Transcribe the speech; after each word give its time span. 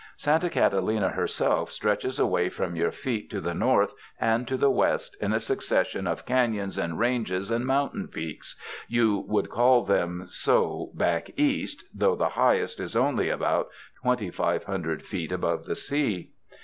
Santa 0.17 0.49
Catalina 0.49 1.09
herself 1.09 1.69
stretches 1.69 2.17
away 2.17 2.49
from 2.49 2.75
your 2.75 2.91
feet 2.91 3.29
to 3.29 3.39
the 3.39 3.53
north 3.53 3.93
and 4.19 4.47
the 4.47 4.71
west 4.71 5.15
in 5.21 5.31
a 5.31 5.39
succession 5.39 6.07
of 6.07 6.25
canons 6.25 6.75
and 6.75 6.97
ranges 6.97 7.51
and 7.51 7.67
mountain 7.67 8.07
peaks— 8.07 8.55
you 8.97 9.19
would 9.27 9.51
call 9.51 9.83
them 9.85 10.25
so 10.27 10.89
"back 10.95 11.29
East," 11.37 11.83
though 11.93 12.15
the 12.15 12.29
highest 12.29 12.79
is 12.79 12.95
only 12.95 13.29
about 13.29 13.69
twenty 14.01 14.31
five 14.31 14.63
hundred 14.63 15.03
feet 15.05 15.31
above 15.31 15.65
the 15.65 15.75
sea. 15.75 16.31